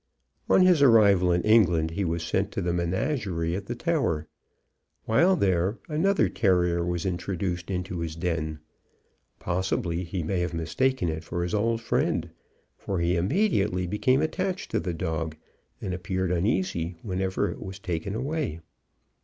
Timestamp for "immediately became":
13.15-14.23